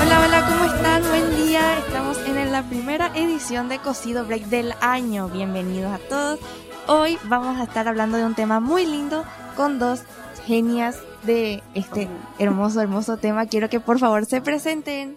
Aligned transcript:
Hola, 0.00 0.20
hola, 0.24 0.46
¿cómo 0.48 0.64
están? 0.64 1.02
Buen 1.08 1.36
día. 1.36 1.78
Estamos 1.78 2.18
en 2.26 2.52
la 2.52 2.62
primera 2.62 3.12
edición 3.14 3.68
de 3.68 3.78
Cocido 3.80 4.24
Break 4.24 4.44
del 4.46 4.74
año. 4.80 5.28
Bienvenidos 5.28 5.92
a 5.92 5.98
todos. 5.98 6.40
Hoy 6.88 7.18
vamos 7.28 7.58
a 7.58 7.64
estar 7.64 7.88
hablando 7.88 8.16
de 8.16 8.24
un 8.24 8.36
tema 8.36 8.60
muy 8.60 8.86
lindo 8.86 9.24
con 9.56 9.80
dos 9.80 10.04
genias 10.44 11.02
de 11.24 11.60
este 11.74 12.06
hermoso, 12.38 12.80
hermoso 12.80 13.16
tema. 13.16 13.46
Quiero 13.46 13.68
que 13.68 13.80
por 13.80 13.98
favor 13.98 14.24
se 14.24 14.40
presenten. 14.40 15.16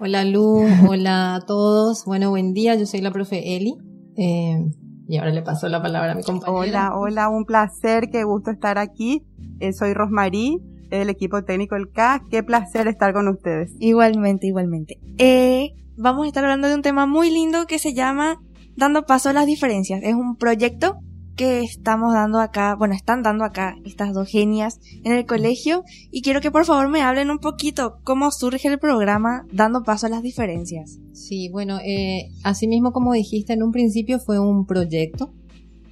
Hola 0.00 0.24
Lu, 0.24 0.64
hola 0.88 1.34
a 1.34 1.40
todos. 1.42 2.06
Bueno, 2.06 2.30
buen 2.30 2.54
día, 2.54 2.76
yo 2.76 2.86
soy 2.86 3.02
la 3.02 3.10
profe 3.10 3.56
Eli. 3.56 3.74
Eh, 4.16 4.70
y 5.06 5.18
ahora 5.18 5.32
le 5.32 5.42
paso 5.42 5.68
la 5.68 5.82
palabra 5.82 6.12
a 6.12 6.14
mi 6.14 6.22
compañera. 6.22 6.54
Hola, 6.54 6.96
hola, 6.96 7.28
un 7.28 7.44
placer, 7.44 8.08
qué 8.10 8.24
gusto 8.24 8.50
estar 8.50 8.78
aquí. 8.78 9.22
Eh, 9.60 9.74
soy 9.74 9.92
Rosmarí, 9.92 10.62
el 10.90 11.10
equipo 11.10 11.44
técnico 11.44 11.74
del 11.74 11.90
CAS. 11.90 12.22
Qué 12.30 12.42
placer 12.42 12.88
estar 12.88 13.12
con 13.12 13.28
ustedes. 13.28 13.74
Igualmente, 13.80 14.46
igualmente. 14.46 14.98
Eh, 15.18 15.74
vamos 15.98 16.24
a 16.24 16.28
estar 16.28 16.42
hablando 16.42 16.68
de 16.68 16.74
un 16.74 16.82
tema 16.82 17.04
muy 17.04 17.30
lindo 17.30 17.66
que 17.66 17.78
se 17.78 17.92
llama 17.92 18.40
Dando 18.76 19.06
Paso 19.06 19.28
a 19.28 19.32
las 19.32 19.46
Diferencias. 19.46 20.00
Es 20.02 20.14
un 20.14 20.36
proyecto 20.36 20.98
que 21.36 21.62
estamos 21.62 22.14
dando 22.14 22.38
acá, 22.38 22.76
bueno, 22.76 22.94
están 22.94 23.22
dando 23.22 23.44
acá 23.44 23.76
estas 23.84 24.14
dos 24.14 24.28
genias 24.28 24.78
en 25.02 25.12
el 25.12 25.26
colegio 25.26 25.82
y 26.10 26.22
quiero 26.22 26.40
que 26.40 26.50
por 26.50 26.64
favor 26.64 26.88
me 26.88 27.02
hablen 27.02 27.30
un 27.30 27.38
poquito 27.38 27.98
cómo 28.04 28.30
surge 28.30 28.68
el 28.68 28.78
programa 28.78 29.44
Dando 29.52 29.82
Paso 29.82 30.06
a 30.06 30.10
las 30.10 30.22
Diferencias. 30.22 30.98
Sí, 31.12 31.48
bueno, 31.48 31.78
eh, 31.84 32.30
así 32.44 32.68
mismo 32.68 32.92
como 32.92 33.12
dijiste 33.12 33.52
en 33.52 33.62
un 33.62 33.72
principio 33.72 34.18
fue 34.20 34.38
un 34.38 34.66
proyecto. 34.66 35.32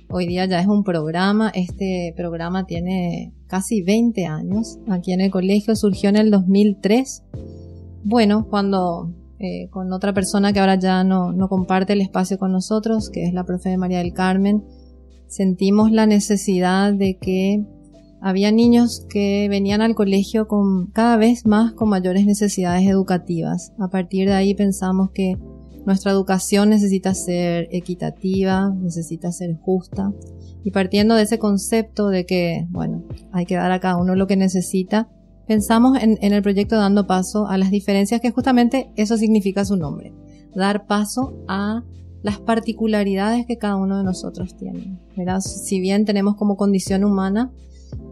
Hoy 0.09 0.27
día 0.27 0.45
ya 0.45 0.61
es 0.61 0.67
un 0.67 0.85
programa. 0.85 1.51
Este 1.55 2.13
programa 2.15 2.67
tiene 2.67 3.33
casi 3.47 3.83
20 3.83 4.27
años. 4.27 4.79
Aquí 4.89 5.13
en 5.13 5.23
el 5.23 5.31
colegio 5.31 5.75
surgió 5.75 6.11
en 6.11 6.17
el 6.17 6.31
2003. 6.31 7.23
Bueno, 8.05 8.47
cuando 8.51 9.11
eh, 9.43 9.69
con 9.71 9.93
otra 9.93 10.13
persona 10.15 10.53
que 10.53 10.61
ahora 10.61 10.77
ya 10.77 11.03
no, 11.03 11.35
comparte 11.49 11.95
el 11.95 12.01
espacio 12.01 12.39
con 12.39 12.53
nosotros, 12.53 13.11
que 13.11 13.25
es 13.25 13.35
la 13.35 13.45
profe 13.45 13.77
María 13.77 13.99
del 13.99 14.13
Carmen, 14.13 14.63
sentimos 15.27 15.91
la 15.91 16.07
necesidad 16.07 16.93
de 16.93 17.19
que 17.19 17.65
había 18.21 18.53
niños 18.53 19.05
que 19.11 19.49
venían 19.51 19.81
al 19.81 19.97
colegio 19.97 20.47
con 20.47 20.87
cada 20.93 21.17
vez 21.17 21.45
más 21.45 21.73
con 21.73 21.89
mayores 21.89 22.25
necesidades 22.25 22.89
educativas. 22.89 23.73
A 23.81 23.89
partir 23.89 24.29
de 24.29 24.35
ahí 24.35 24.55
pensamos 24.55 25.11
que 25.11 25.37
nuestra 25.85 26.13
educación 26.13 26.71
necesita 26.71 27.13
ser 27.13 27.69
equitativa, 27.73 28.71
necesita 28.71 29.33
ser 29.33 29.57
justa. 29.57 30.13
Y 30.63 30.71
partiendo 30.71 31.17
de 31.17 31.23
ese 31.23 31.41
concepto 31.41 32.11
de 32.11 32.25
que, 32.27 32.69
bueno, 32.71 33.03
hay 33.33 33.45
que 33.45 33.57
dar 33.57 33.73
a 33.73 33.81
cada 33.81 33.97
uno 33.97 34.15
lo 34.15 34.29
que 34.29 34.37
necesita, 34.37 35.09
pensamos 35.53 35.99
en, 36.01 36.17
el 36.23 36.43
proyecto 36.43 36.77
dando 36.77 37.07
paso 37.07 37.47
a 37.47 37.59
las 37.59 37.71
diferencias 37.71 38.23
que 38.23 38.31
justamente 38.31 38.91
eso 38.97 39.19
significa 39.19 39.67
su 39.67 39.77
nombre. 39.77 40.15
Dar 40.55 40.87
paso 40.87 41.35
a 41.47 41.85
las 42.23 42.41
particularidades 42.41 43.45
que 43.45 43.59
cada 43.59 43.77
uno 43.77 43.99
de 43.99 44.05
nosotros 44.05 44.57
tiene. 44.57 44.99
¿verdad? 45.15 45.41
Si 45.41 45.79
bien 45.79 46.07
tenemos 46.07 46.37
como 46.37 46.57
condición 46.57 47.05
humana 47.05 47.53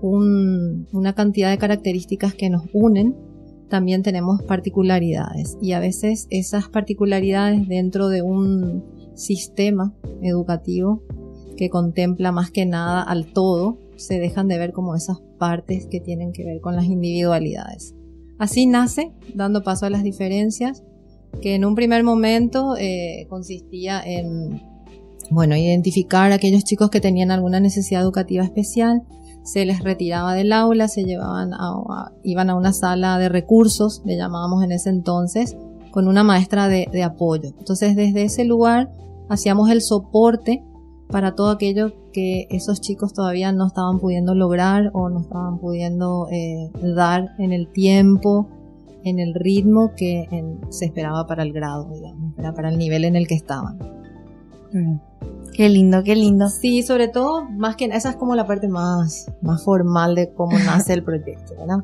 un, 0.02 0.86
una 0.92 1.14
cantidad 1.14 1.48
de 1.48 1.56
características 1.56 2.34
que 2.34 2.50
nos 2.50 2.64
unen, 2.74 3.16
también 3.70 4.02
tenemos 4.02 4.42
particularidades. 4.42 5.56
Y 5.62 5.72
a 5.72 5.80
veces 5.80 6.26
esas 6.28 6.68
particularidades 6.68 7.66
dentro 7.68 8.08
de 8.08 8.20
un 8.20 8.84
sistema 9.14 9.94
educativo 10.20 11.02
que 11.56 11.70
contempla 11.70 12.32
más 12.32 12.50
que 12.50 12.66
nada 12.66 13.00
al 13.00 13.32
todo, 13.32 13.78
se 14.00 14.18
dejan 14.18 14.48
de 14.48 14.58
ver 14.58 14.72
como 14.72 14.94
esas 14.94 15.18
partes 15.38 15.86
que 15.86 16.00
tienen 16.00 16.32
que 16.32 16.44
ver 16.44 16.60
con 16.60 16.74
las 16.74 16.86
individualidades. 16.86 17.94
Así 18.38 18.66
nace, 18.66 19.12
dando 19.34 19.62
paso 19.62 19.86
a 19.86 19.90
las 19.90 20.02
diferencias, 20.02 20.82
que 21.42 21.54
en 21.54 21.64
un 21.64 21.74
primer 21.74 22.02
momento 22.02 22.74
eh, 22.78 23.26
consistía 23.28 24.02
en, 24.02 24.62
bueno, 25.30 25.56
identificar 25.56 26.32
a 26.32 26.36
aquellos 26.36 26.64
chicos 26.64 26.90
que 26.90 27.00
tenían 27.00 27.30
alguna 27.30 27.60
necesidad 27.60 28.02
educativa 28.02 28.42
especial, 28.42 29.02
se 29.44 29.64
les 29.64 29.80
retiraba 29.80 30.34
del 30.34 30.52
aula, 30.52 30.88
se 30.88 31.04
llevaban 31.04 31.50
iban 32.24 32.50
a 32.50 32.54
una 32.54 32.72
sala 32.72 33.18
de 33.18 33.28
recursos, 33.28 34.02
le 34.04 34.16
llamábamos 34.16 34.64
en 34.64 34.72
ese 34.72 34.90
entonces, 34.90 35.56
con 35.90 36.08
una 36.08 36.24
maestra 36.24 36.68
de, 36.68 36.88
de 36.90 37.02
apoyo. 37.02 37.50
Entonces 37.58 37.96
desde 37.96 38.22
ese 38.22 38.44
lugar 38.44 38.92
hacíamos 39.28 39.70
el 39.70 39.82
soporte 39.82 40.64
para 41.08 41.34
todo 41.34 41.50
aquello 41.50 41.92
que 42.12 42.46
esos 42.50 42.80
chicos 42.80 43.12
todavía 43.12 43.52
no 43.52 43.66
estaban 43.66 43.98
pudiendo 43.98 44.34
lograr 44.34 44.90
o 44.94 45.08
no 45.08 45.20
estaban 45.20 45.58
pudiendo 45.58 46.28
eh, 46.30 46.70
dar 46.94 47.34
en 47.38 47.52
el 47.52 47.68
tiempo, 47.68 48.48
en 49.04 49.18
el 49.18 49.34
ritmo 49.34 49.92
que 49.96 50.28
en- 50.30 50.60
se 50.70 50.84
esperaba 50.86 51.26
para 51.26 51.42
el 51.42 51.52
grado, 51.52 51.88
digamos, 51.92 52.38
era 52.38 52.52
para 52.52 52.68
el 52.68 52.78
nivel 52.78 53.04
en 53.04 53.16
el 53.16 53.26
que 53.26 53.34
estaban. 53.34 53.78
Qué 55.52 55.68
lindo, 55.68 56.02
qué 56.04 56.14
lindo. 56.14 56.48
Sí, 56.48 56.82
sobre 56.82 57.08
todo, 57.08 57.44
más 57.50 57.76
que 57.76 57.86
esa 57.86 58.10
es 58.10 58.16
como 58.16 58.34
la 58.36 58.46
parte 58.46 58.68
más, 58.68 59.30
más 59.42 59.64
formal 59.64 60.14
de 60.14 60.32
cómo 60.32 60.52
nace 60.64 60.92
el 60.94 61.02
proyecto, 61.02 61.54
¿verdad? 61.58 61.78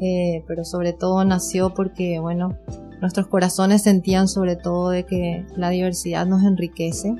Eh, 0.00 0.44
pero 0.46 0.64
sobre 0.64 0.92
todo 0.92 1.24
nació 1.24 1.74
porque, 1.74 2.18
bueno, 2.20 2.54
nuestros 3.00 3.26
corazones 3.28 3.82
sentían 3.82 4.28
sobre 4.28 4.56
todo 4.56 4.90
de 4.90 5.04
que 5.04 5.44
la 5.56 5.70
diversidad 5.70 6.26
nos 6.26 6.42
enriquece, 6.44 7.14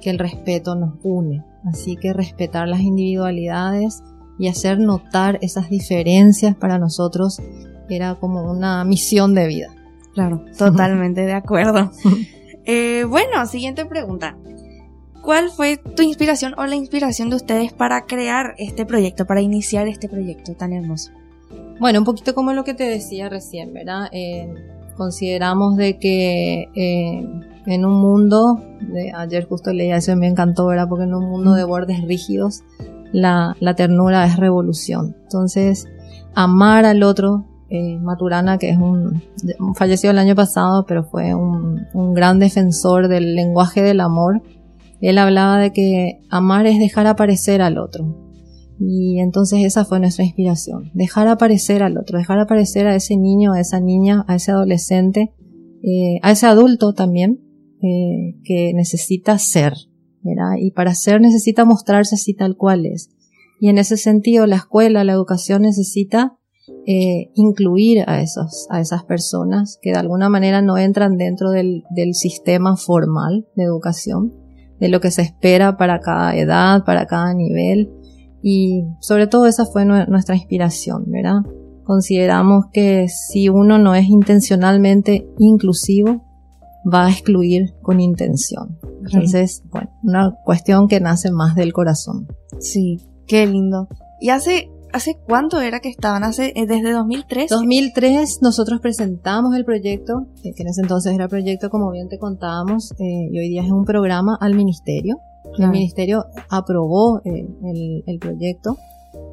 que 0.00 0.10
el 0.10 0.18
respeto 0.18 0.74
nos 0.76 0.94
une. 1.02 1.42
Así 1.68 1.96
que 1.96 2.12
respetar 2.12 2.68
las 2.68 2.80
individualidades 2.80 4.02
y 4.38 4.48
hacer 4.48 4.78
notar 4.78 5.38
esas 5.42 5.68
diferencias 5.68 6.54
para 6.56 6.78
nosotros 6.78 7.40
era 7.88 8.14
como 8.14 8.50
una 8.50 8.84
misión 8.84 9.34
de 9.34 9.46
vida. 9.46 9.74
Claro, 10.14 10.44
totalmente 10.56 11.22
de 11.22 11.32
acuerdo. 11.32 11.90
Eh, 12.70 13.04
bueno, 13.04 13.46
siguiente 13.46 13.86
pregunta. 13.86 14.36
¿Cuál 15.22 15.48
fue 15.48 15.78
tu 15.78 16.02
inspiración 16.02 16.52
o 16.58 16.66
la 16.66 16.74
inspiración 16.74 17.30
de 17.30 17.36
ustedes 17.36 17.72
para 17.72 18.04
crear 18.04 18.54
este 18.58 18.84
proyecto, 18.84 19.26
para 19.26 19.40
iniciar 19.40 19.88
este 19.88 20.06
proyecto 20.06 20.54
tan 20.54 20.74
hermoso? 20.74 21.10
Bueno, 21.80 22.00
un 22.00 22.04
poquito 22.04 22.34
como 22.34 22.52
lo 22.52 22.64
que 22.64 22.74
te 22.74 22.84
decía 22.84 23.30
recién, 23.30 23.72
¿verdad? 23.72 24.10
Eh, 24.12 24.52
consideramos 24.98 25.78
de 25.78 25.98
que 25.98 26.68
eh, 26.74 27.26
en 27.68 27.84
un 27.84 28.00
mundo, 28.00 28.62
de, 28.80 29.12
ayer 29.14 29.46
justo 29.46 29.72
leía 29.72 29.96
eso 29.96 30.12
y 30.12 30.16
me 30.16 30.26
encantó, 30.26 30.66
¿verdad? 30.66 30.88
Porque 30.88 31.04
en 31.04 31.14
un 31.14 31.28
mundo 31.28 31.52
de 31.52 31.64
bordes 31.64 32.02
rígidos, 32.02 32.62
la, 33.12 33.54
ternura 33.76 34.24
es 34.24 34.36
revolución. 34.36 35.16
Entonces, 35.24 35.86
amar 36.34 36.86
al 36.86 37.02
otro, 37.02 37.44
eh, 37.68 37.98
Maturana, 37.98 38.56
que 38.56 38.70
es 38.70 38.78
un, 38.78 39.22
fallecido 39.74 40.12
el 40.12 40.18
año 40.18 40.34
pasado, 40.34 40.86
pero 40.86 41.04
fue 41.04 41.34
un, 41.34 41.86
un 41.92 42.14
gran 42.14 42.38
defensor 42.38 43.08
del 43.08 43.34
lenguaje 43.34 43.82
del 43.82 44.00
amor, 44.00 44.42
él 45.00 45.18
hablaba 45.18 45.58
de 45.58 45.72
que 45.72 46.20
amar 46.30 46.66
es 46.66 46.78
dejar 46.78 47.06
aparecer 47.06 47.60
al 47.60 47.78
otro. 47.78 48.28
Y 48.80 49.18
entonces 49.18 49.64
esa 49.64 49.84
fue 49.84 50.00
nuestra 50.00 50.24
inspiración, 50.24 50.90
dejar 50.94 51.26
aparecer 51.28 51.82
al 51.82 51.98
otro, 51.98 52.16
dejar 52.16 52.38
aparecer 52.38 52.86
a 52.86 52.94
ese 52.94 53.16
niño, 53.16 53.52
a 53.52 53.60
esa 53.60 53.80
niña, 53.80 54.24
a 54.28 54.36
ese 54.36 54.52
adolescente, 54.52 55.34
eh, 55.82 56.18
a 56.22 56.30
ese 56.30 56.46
adulto 56.46 56.92
también, 56.92 57.40
eh, 57.82 58.34
que 58.44 58.72
necesita 58.74 59.38
ser, 59.38 59.74
¿verdad? 60.22 60.56
Y 60.60 60.70
para 60.72 60.94
ser 60.94 61.20
necesita 61.20 61.64
mostrarse 61.64 62.14
así 62.16 62.34
tal 62.34 62.56
cual 62.56 62.86
es. 62.86 63.10
Y 63.60 63.68
en 63.68 63.78
ese 63.78 63.96
sentido 63.96 64.46
la 64.46 64.56
escuela, 64.56 65.04
la 65.04 65.12
educación 65.12 65.62
necesita 65.62 66.36
eh, 66.86 67.30
incluir 67.34 68.04
a, 68.06 68.20
esos, 68.22 68.66
a 68.70 68.80
esas 68.80 69.04
personas 69.04 69.78
que 69.82 69.90
de 69.90 69.98
alguna 69.98 70.28
manera 70.28 70.62
no 70.62 70.76
entran 70.78 71.16
dentro 71.16 71.50
del, 71.50 71.84
del 71.90 72.14
sistema 72.14 72.76
formal 72.76 73.46
de 73.56 73.64
educación, 73.64 74.34
de 74.78 74.88
lo 74.88 75.00
que 75.00 75.10
se 75.10 75.22
espera 75.22 75.76
para 75.76 76.00
cada 76.00 76.36
edad, 76.36 76.84
para 76.84 77.06
cada 77.06 77.34
nivel. 77.34 77.90
Y 78.42 78.84
sobre 79.00 79.26
todo 79.26 79.46
esa 79.46 79.66
fue 79.66 79.84
nue- 79.84 80.06
nuestra 80.08 80.36
inspiración, 80.36 81.04
¿verdad? 81.08 81.40
Consideramos 81.84 82.66
que 82.72 83.06
si 83.08 83.48
uno 83.48 83.78
no 83.78 83.94
es 83.94 84.08
intencionalmente 84.08 85.26
inclusivo, 85.38 86.22
va 86.84 87.06
a 87.06 87.10
excluir 87.10 87.74
con 87.82 88.00
intención. 88.00 88.78
Entonces, 89.04 89.62
bueno, 89.70 89.90
una 90.02 90.34
cuestión 90.44 90.88
que 90.88 91.00
nace 91.00 91.30
más 91.30 91.54
del 91.54 91.72
corazón. 91.72 92.28
Sí, 92.60 93.00
qué 93.26 93.46
lindo. 93.46 93.88
¿Y 94.20 94.30
hace, 94.30 94.70
hace 94.92 95.18
cuánto 95.26 95.60
era 95.60 95.80
que 95.80 95.88
estaban? 95.88 96.24
¿Hace, 96.24 96.52
eh, 96.56 96.66
desde 96.66 96.92
2003? 96.92 97.48
2003 97.50 98.38
nosotros 98.42 98.80
presentamos 98.80 99.54
el 99.54 99.64
proyecto, 99.64 100.26
eh, 100.44 100.52
que 100.54 100.62
en 100.62 100.68
ese 100.68 100.82
entonces 100.82 101.14
era 101.14 101.28
proyecto 101.28 101.70
como 101.70 101.90
bien 101.90 102.08
te 102.08 102.18
contábamos, 102.18 102.92
eh, 102.98 103.28
y 103.30 103.38
hoy 103.38 103.48
día 103.48 103.62
es 103.62 103.70
un 103.70 103.84
programa 103.84 104.36
al 104.40 104.54
ministerio. 104.54 105.18
El 105.58 105.70
ministerio 105.70 106.26
aprobó 106.50 107.20
eh, 107.24 107.48
el, 107.64 108.04
el 108.06 108.18
proyecto 108.18 108.76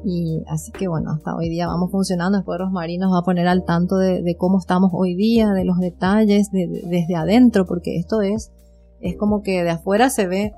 Y 0.04 0.42
así 0.48 0.72
que 0.72 0.88
bueno, 0.88 1.10
hasta 1.12 1.34
hoy 1.34 1.48
día 1.48 1.66
vamos 1.66 1.90
funcionando. 1.90 2.38
Después 2.38 2.58
Rosmarie 2.58 2.98
nos 2.98 3.12
va 3.12 3.18
a 3.18 3.24
poner 3.24 3.46
al 3.48 3.64
tanto 3.64 3.96
de, 3.96 4.22
de 4.22 4.36
cómo 4.36 4.58
estamos 4.58 4.90
hoy 4.94 5.14
día, 5.14 5.50
de 5.52 5.64
los 5.64 5.78
detalles, 5.78 6.50
de- 6.50 6.66
de- 6.68 6.82
desde 6.88 7.14
adentro, 7.16 7.66
porque 7.66 7.96
esto 7.96 8.20
es, 8.22 8.52
es 9.00 9.16
como 9.16 9.42
que 9.42 9.62
de 9.64 9.70
afuera 9.70 10.10
se 10.10 10.26
ve 10.26 10.52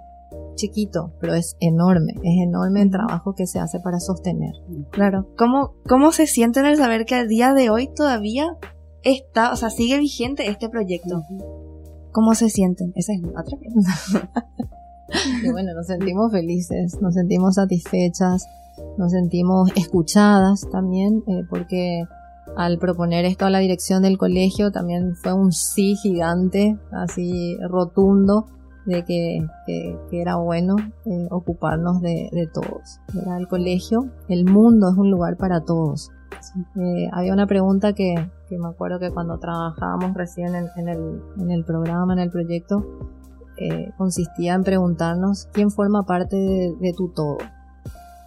chiquito, 0.57 1.13
pero 1.21 1.35
es 1.35 1.57
enorme, 1.61 2.13
es 2.17 2.43
enorme 2.43 2.83
el 2.83 2.91
trabajo 2.91 3.35
que 3.35 3.47
se 3.47 3.59
hace 3.59 3.81
para 3.81 4.01
sostener. 4.01 4.53
Claro. 4.91 5.27
¿Cómo, 5.39 5.73
¿Cómo 5.89 6.13
se 6.13 6.27
sienten 6.27 6.65
al 6.67 6.77
saber 6.77 7.05
que 7.07 7.15
al 7.15 7.29
día 7.29 7.55
de 7.55 7.71
hoy 7.71 7.89
todavía 7.95 8.57
está, 9.05 9.53
o 9.53 9.57
sea, 9.57 9.71
sigue 9.71 9.99
vigente 9.99 10.49
este 10.49 10.69
proyecto? 10.69 11.23
¿Cómo 12.13 12.35
se 12.35 12.51
sienten? 12.51 12.93
Esa 12.97 13.13
es 13.15 13.21
otra 13.25 13.57
pregunta. 13.59 13.91
Y 15.43 15.51
bueno, 15.51 15.73
nos 15.75 15.87
sentimos 15.87 16.31
felices, 16.31 16.99
nos 17.01 17.15
sentimos 17.15 17.55
satisfechas, 17.55 18.45
nos 18.97 19.13
sentimos 19.13 19.71
escuchadas 19.77 20.67
también, 20.71 21.23
eh, 21.27 21.45
porque 21.49 22.05
al 22.57 22.79
proponer 22.79 23.25
esto 23.25 23.45
a 23.47 23.51
la 23.51 23.59
dirección 23.59 24.03
del 24.03 24.17
colegio 24.19 24.73
también 24.73 25.15
fue 25.17 25.33
un 25.33 25.53
sí 25.53 25.97
gigante, 25.97 26.79
así 26.93 27.57
rotundo, 27.69 28.47
de 28.87 29.05
que, 29.05 29.47
que- 29.67 29.99
que 30.11 30.21
era 30.23 30.37
bueno 30.37 30.77
eh, 31.05 31.27
ocuparnos 31.31 32.01
de, 32.01 32.31
de 32.33 32.47
todos. 32.47 33.01
Era 33.15 33.37
el 33.37 33.47
colegio, 33.47 34.09
el 34.29 34.47
mundo 34.47 34.89
es 34.91 34.97
un 34.97 35.11
lugar 35.11 35.37
para 35.37 35.61
todos. 35.61 36.11
Eh, 36.77 37.09
había 37.13 37.35
una 37.35 37.47
pregunta 37.47 37.93
que, 37.93 38.15
que 38.49 38.59
me 38.59 38.69
acuerdo 38.69 38.99
que 38.99 39.11
cuando 39.11 39.39
trabajábamos 39.39 40.15
recién 40.15 40.55
en, 40.55 40.69
en 40.77 40.89
el, 40.89 41.21
en 41.39 41.51
el 41.51 41.65
programa, 41.65 42.15
en 42.15 42.21
el 42.21 42.31
proyecto, 42.31 42.83
eh, 43.59 43.91
consistía 43.99 44.55
en 44.55 44.63
preguntarnos 44.65 45.49
quién 45.53 45.71
forma 45.71 46.05
parte 46.05 46.37
de, 46.37 46.75
de 46.81 46.93
tu 46.97 47.09
todo. 47.09 47.37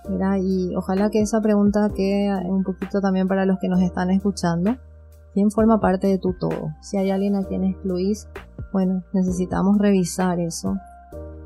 ¿Verdad? 0.07 0.37
Y 0.41 0.75
ojalá 0.75 1.09
que 1.09 1.21
esa 1.21 1.41
pregunta 1.41 1.89
quede 1.95 2.33
un 2.45 2.63
poquito 2.63 3.01
también 3.01 3.27
para 3.27 3.45
los 3.45 3.59
que 3.59 3.67
nos 3.67 3.81
están 3.81 4.09
escuchando. 4.11 4.75
¿Quién 5.33 5.49
forma 5.49 5.79
parte 5.79 6.07
de 6.07 6.17
tu 6.17 6.33
todo? 6.33 6.73
Si 6.81 6.97
hay 6.97 7.09
alguien 7.09 7.35
a 7.35 7.43
quien 7.43 7.63
excluís, 7.63 8.27
bueno, 8.73 9.03
necesitamos 9.13 9.77
revisar 9.77 10.39
eso. 10.39 10.77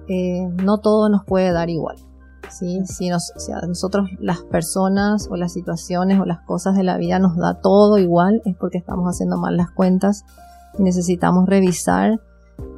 Eh, 0.07 0.48
no 0.63 0.80
todo 0.80 1.10
nos 1.10 1.24
puede 1.25 1.52
dar 1.52 1.69
igual. 1.69 1.98
¿sí? 2.50 2.84
Si, 2.86 3.10
nos, 3.10 3.31
si 3.38 3.52
a 3.52 3.62
nosotros 3.62 4.10
las 4.19 4.42
personas 4.44 5.28
o 5.30 5.36
las 5.36 5.54
situaciones 5.54 6.19
o 6.19 6.25
las 6.25 6.42
cosas 6.42 6.75
de 6.75 6.84
la 6.84 6.98
vida 6.98 7.19
nos 7.19 7.38
da 7.38 7.56
todo 7.62 7.98
igual, 7.98 8.42
es 8.46 8.56
porque 8.56 8.78
estamos 8.78 9.06
haciendo 9.08 9.38
mal 9.38 9.58
las 9.58 9.72
cuentas 9.72 10.24
y 10.78 10.84
necesitamos 10.84 11.48
revisar 11.48 12.19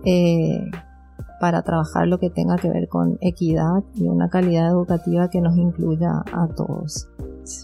eh, 0.06 0.69
para 1.39 1.62
trabajar 1.62 2.07
lo 2.07 2.19
que 2.19 2.30
tenga 2.30 2.56
que 2.57 2.69
ver 2.69 2.88
con 2.88 3.18
equidad 3.22 3.84
y 3.95 4.07
una 4.07 4.30
calidad 4.30 4.69
educativa 4.69 5.30
que 5.30 5.42
nos 5.42 5.57
incluya 5.57 6.24
a 6.34 6.48
todos. 6.56 7.07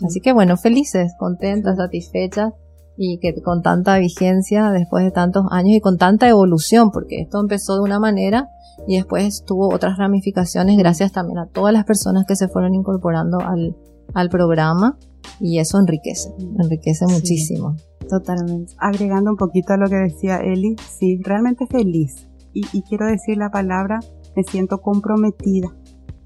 Así 0.06 0.20
que 0.22 0.34
bueno, 0.34 0.58
felices, 0.58 1.14
contentas, 1.18 1.78
satisfechas 1.78 2.54
y 2.98 3.18
que 3.20 3.34
con 3.42 3.62
tanta 3.62 3.98
vigencia 3.98 4.70
después 4.72 5.04
de 5.04 5.12
tantos 5.12 5.46
años 5.52 5.76
y 5.76 5.82
con 5.82 5.98
tanta 5.98 6.30
evolución, 6.30 6.92
porque 6.92 7.22
esto 7.22 7.40
empezó 7.40 7.76
de 7.76 7.82
una 7.82 8.00
manera 8.00 8.48
y 8.88 8.98
después 8.98 9.44
tuvo 9.46 9.74
otras 9.74 9.98
ramificaciones 9.98 10.78
gracias 10.78 11.12
también 11.12 11.40
a 11.40 11.48
todas 11.48 11.74
las 11.74 11.86
personas 11.86 12.26
que 12.28 12.36
se 12.36 12.48
fueron 12.48 12.74
incorporando 12.76 13.40
al, 13.40 13.76
al 14.14 14.30
programa 14.30 14.98
y 15.40 15.60
eso 15.60 15.80
enriquece, 15.80 16.30
enriquece 16.60 17.06
Sí. 17.08 17.14
muchísimo. 17.14 17.76
Totalmente. 18.10 18.74
Agregando 18.78 19.32
un 19.32 19.38
poquito 19.38 19.74
a 19.74 19.78
lo 19.78 19.88
que 19.88 19.96
decía 19.96 20.38
Eli, 20.38 20.76
sí, 21.00 21.20
realmente 21.24 21.66
feliz. 21.68 22.28
Y, 22.54 22.84
quiero 22.84 23.08
decir 23.08 23.38
la 23.38 23.50
palabra, 23.50 24.00
me 24.36 24.44
siento 24.44 24.78
comprometida, 24.80 25.70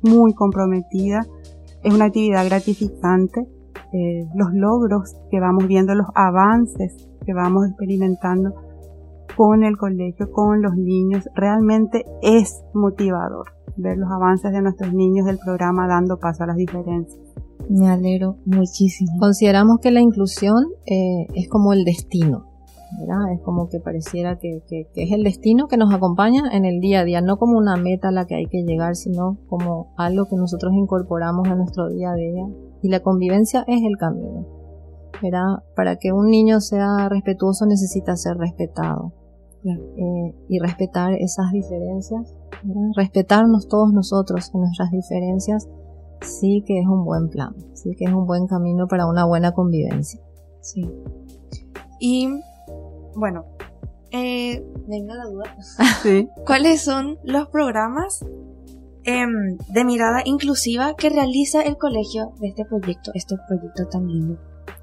muy 0.01 0.33
comprometida. 0.33 1.25
Es 1.83 1.93
una 1.93 2.05
actividad 2.05 2.45
gratificante. 2.45 3.47
eh, 3.93 4.27
los 4.35 4.49
logros 4.53 5.15
que 5.31 5.39
vamos 5.39 5.65
viendo, 5.65 5.95
los 5.95 6.07
avances 6.13 7.07
que 7.25 7.33
vamos 7.33 7.67
experimentando 7.67 8.53
con 9.37 9.63
el 9.63 9.77
colegio, 9.77 10.29
con 10.31 10.61
los 10.61 10.75
niños, 10.75 11.29
realmente 11.35 12.03
es 12.21 12.63
motivador 12.73 13.57
ver 13.77 13.97
los 13.97 14.09
avances 14.11 14.51
de 14.51 14.61
nuestros 14.61 14.93
niños 14.93 15.25
del 15.25 15.37
programa 15.37 15.87
dando 15.87 16.17
paso 16.17 16.43
a 16.43 16.47
las 16.47 16.57
diferencias. 16.57 17.19
Me 17.69 17.89
alegro 17.89 18.37
muchísimo. 18.45 19.11
Consideramos 19.19 19.77
que 19.81 19.91
la 19.91 20.01
inclusión 20.01 20.65
eh, 20.85 21.27
es 21.35 21.47
como 21.49 21.73
el 21.73 21.83
destino, 21.83 22.45
¿verdad? 22.99 23.33
Es 23.33 23.41
como 23.41 23.67
que 23.69 23.79
pareciera 23.79 24.37
que, 24.37 24.61
que- 24.67 24.87
que 24.93 25.03
es 25.03 25.11
el 25.11 25.23
destino 25.23 25.67
que 25.67 25.77
nos 25.77 25.93
acompaña 25.93 26.43
en 26.51 26.65
el 26.65 26.79
día 26.79 27.01
a 27.01 27.03
día, 27.03 27.21
no 27.21 27.37
como 27.37 27.57
una 27.57 27.75
meta 27.75 28.09
a 28.09 28.11
la 28.11 28.25
que 28.25 28.35
hay 28.35 28.45
que 28.45 28.63
llegar, 28.63 28.95
sino 28.95 29.37
como 29.49 29.93
algo 29.97 30.25
que 30.25 30.35
nosotros 30.35 30.73
incorporamos 30.73 31.47
a 31.47 31.55
nuestro 31.55 31.89
día 31.89 32.11
a 32.11 32.15
día. 32.15 32.45
Y 32.81 32.89
la 32.89 32.99
convivencia 33.01 33.63
es 33.67 33.81
el 33.83 33.97
camino, 33.97 34.45
¿verdad? 35.21 35.63
Para 35.75 35.95
que 35.97 36.11
un 36.11 36.27
niño 36.29 36.61
sea 36.61 37.09
respetuoso 37.09 37.65
necesita 37.65 38.15
ser 38.15 38.37
respetado. 38.37 39.13
Eh, 39.65 40.33
y 40.47 40.59
respetar 40.59 41.13
esas 41.15 41.51
diferencias, 41.51 42.33
¿verdad? 42.63 42.91
respetarnos 42.95 43.67
todos 43.67 43.91
nosotros 43.91 44.49
en 44.53 44.61
nuestras 44.61 44.91
diferencias, 44.91 45.67
sí 46.21 46.63
que 46.65 46.79
es 46.79 46.85
un 46.87 47.03
buen 47.03 47.27
plan, 47.27 47.53
sí 47.73 47.93
que 47.97 48.05
es 48.05 48.13
un 48.13 48.25
buen 48.25 48.47
camino 48.47 48.87
para 48.87 49.07
una 49.07 49.25
buena 49.25 49.51
convivencia. 49.51 50.21
Sí. 50.61 50.89
Y 51.99 52.29
bueno, 53.17 53.45
eh, 54.11 54.63
venga 54.87 55.15
la 55.15 55.25
duda. 55.25 55.55
Sí. 56.03 56.29
¿Cuáles 56.45 56.83
son 56.83 57.17
los 57.23 57.49
programas 57.49 58.23
em, 59.03 59.57
de 59.69 59.83
mirada 59.83 60.21
inclusiva 60.23 60.95
que 60.95 61.09
realiza 61.09 61.61
el 61.61 61.77
colegio 61.77 62.33
de 62.39 62.49
este 62.49 62.65
proyecto, 62.65 63.11
este 63.15 63.35
proyecto 63.47 63.87
tan 63.87 64.07
lindo? 64.07 64.37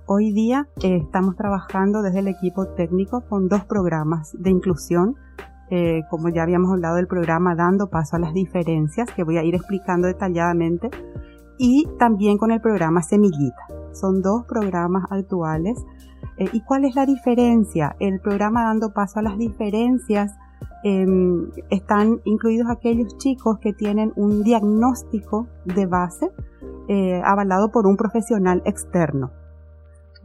Hoy 0.07 0.33
día 0.33 0.69
eh, 0.83 0.97
estamos 0.97 1.37
trabajando 1.37 2.03
desde 2.03 2.19
el 2.19 2.29
equipo 2.29 2.67
técnico 2.67 3.23
con 3.29 3.49
dos 3.49 3.65
programas 3.65 4.33
de 4.39 4.51
inclusión. 4.51 5.17
Eh, 5.71 6.03
como 6.11 6.29
ya 6.29 6.43
habíamos 6.43 6.73
hablado 6.73 6.97
del 6.97 7.07
programa 7.07 7.55
Dando 7.55 7.89
Paso 7.89 8.17
a 8.17 8.19
las 8.19 8.35
Diferencias, 8.35 9.11
que 9.13 9.25
voy 9.25 9.39
a 9.39 9.45
ir 9.45 9.55
explicando 9.55 10.07
detalladamente, 10.09 10.91
y 11.57 11.87
también 11.99 12.37
con 12.37 12.51
el 12.51 12.61
programa 12.61 13.03
Semillita. 13.03 13.67
Son 13.93 14.21
dos 14.21 14.45
programas 14.45 15.05
actuales. 15.11 15.79
Eh, 16.37 16.49
¿Y 16.53 16.61
cuál 16.63 16.85
es 16.85 16.95
la 16.97 17.07
diferencia? 17.07 17.95
El 18.01 18.21
programa 18.21 18.65
Dando 18.65 18.93
Paso 18.93 19.21
a 19.21 19.23
las 19.23 19.39
Diferencias 19.39 20.37
em, 20.83 21.51
están 21.71 22.21
incluidos 22.25 22.69
aquellos 22.71 23.17
chicos 23.19 23.59
que 23.59 23.73
tienen 23.73 24.13
un 24.17 24.43
diagnóstico 24.43 25.47
de 25.65 25.87
base 25.87 26.31
eh, 26.89 27.23
avalado 27.25 27.71
por 27.71 27.87
un 27.87 27.97
profesional 27.97 28.63
externo. 28.65 29.31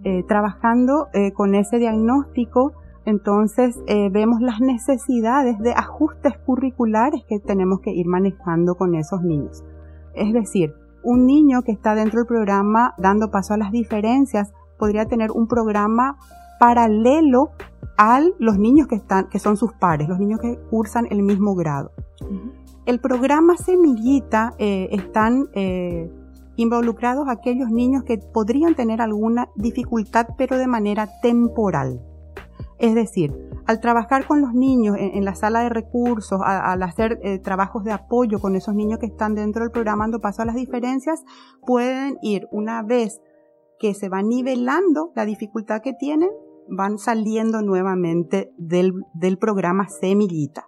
Eh, 0.04 0.24
trabajando 0.24 1.10
con 1.36 1.56
ese 1.56 1.78
diagnóstico, 1.78 2.72
entonces 3.04 3.78
vemos 4.12 4.40
las 4.40 4.62
necesidades 4.62 5.60
de 5.60 5.74
ajustes 5.74 6.38
curriculares 6.46 7.26
que 7.28 7.40
tenemos 7.40 7.82
que 7.82 7.92
ir 7.92 8.08
manejando 8.08 8.76
con 8.76 8.96
esos 8.96 9.24
niños. 9.24 9.66
Es 10.14 10.32
decir, 10.32 10.74
un 11.04 11.26
niño 11.26 11.64
que 11.64 11.74
está 11.74 11.96
dentro 11.96 12.20
del 12.20 12.28
programa 12.28 12.94
dando 12.98 13.30
paso 13.30 13.54
a 13.54 13.58
las 13.58 13.72
diferencias 13.72 14.54
podría 14.80 15.06
tener 15.06 15.30
un 15.32 15.48
programa 15.48 16.18
paralelo 16.60 17.52
a 17.98 18.22
los 18.40 18.58
niños 18.58 18.88
que 18.88 18.96
están, 18.96 19.30
que 19.30 19.40
son 19.40 19.58
sus 19.58 19.74
pares, 19.74 20.10
los 20.10 20.20
niños 20.20 20.40
que 20.40 20.58
cursan 20.70 21.06
el 21.12 21.22
mismo 21.22 21.54
grado. 21.54 21.92
El 22.86 23.00
programa 23.00 23.56
Semillita 23.58 24.54
eh, 24.58 24.88
están 24.92 25.50
eh, 25.54 26.10
involucrados 26.56 27.28
aquellos 27.30 27.70
niños 27.70 28.04
que 28.04 28.18
podrían 28.18 28.74
tener 28.76 29.02
alguna 29.02 29.50
dificultad, 29.56 30.28
pero 30.38 30.58
de 30.58 30.68
manera 30.68 31.08
temporal. 31.22 32.02
Es 32.80 32.96
decir, 32.96 33.34
al 33.66 33.82
trabajar 33.82 34.26
con 34.26 34.42
los 34.42 34.54
niños 34.54 34.96
en, 34.98 35.16
en 35.18 35.26
la 35.26 35.36
sala 35.36 35.60
de 35.62 35.70
recursos, 35.70 36.42
a- 36.42 36.72
al 36.72 36.82
hacer 36.84 37.20
eh, 37.24 37.38
trabajos 37.40 37.84
de 37.84 37.92
apoyo 37.92 38.40
con 38.40 38.56
esos 38.56 38.74
niños 38.74 39.00
que 39.00 39.06
están 39.08 39.36
dentro 39.36 39.64
del 39.64 39.72
programa 39.72 40.06
dando 40.06 40.20
paso 40.22 40.42
a 40.42 40.46
las 40.46 40.56
diferencias, 40.56 41.24
pueden 41.66 42.18
ir 42.22 42.48
una 42.52 42.82
vez 42.82 43.22
que 43.80 43.94
se 43.94 44.10
va 44.10 44.22
nivelando 44.22 45.12
la 45.16 45.26
dificultad 45.26 45.82
que 45.82 45.94
tienen, 45.94 46.30
van 46.68 46.98
saliendo 46.98 47.62
nuevamente 47.62 48.52
del, 48.58 48.94
del 49.14 49.38
programa 49.38 49.88
Semillita. 49.88 50.68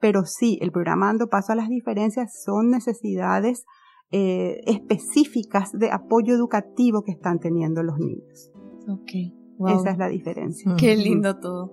Pero 0.00 0.24
sí, 0.24 0.58
el 0.60 0.70
programa 0.70 1.06
dando 1.06 1.28
paso 1.28 1.52
a 1.52 1.56
las 1.56 1.68
diferencias 1.68 2.42
son 2.44 2.70
necesidades 2.70 3.64
eh, 4.10 4.60
específicas 4.66 5.72
de 5.72 5.90
apoyo 5.90 6.34
educativo 6.34 7.02
que 7.02 7.12
están 7.12 7.40
teniendo 7.40 7.82
los 7.82 7.98
niños. 7.98 8.52
Ok. 8.88 9.68
Esa 9.68 9.90
es 9.90 9.98
la 9.98 10.08
diferencia. 10.08 10.72
Mm. 10.72 10.76
Qué 10.76 10.96
lindo 10.96 11.38
todo. 11.38 11.72